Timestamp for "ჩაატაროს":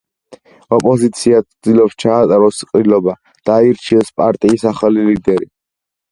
2.03-2.61